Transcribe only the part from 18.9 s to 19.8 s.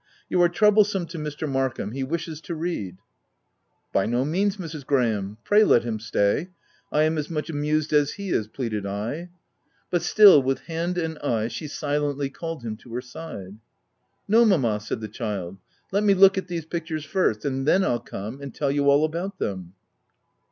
about them."